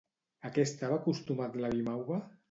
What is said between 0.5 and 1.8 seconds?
què estava acostumat